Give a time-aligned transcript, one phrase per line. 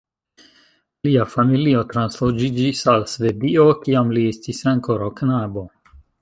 [1.07, 5.67] Lia familio transloĝiĝis al Svedio, kiam li estis ankoraŭ knabo.